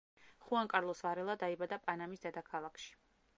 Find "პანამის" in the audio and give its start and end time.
1.85-2.25